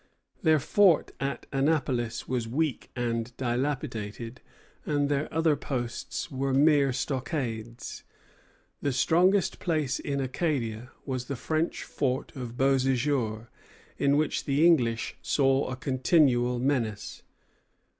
[0.41, 4.41] Their fort at Annapolis was weak and dilapidated,
[4.83, 8.03] and their other posts were mere stockades.
[8.81, 13.49] The strongest place in Acadia was the French fort of Beauséjour,
[13.99, 17.21] in which the English saw a continual menace.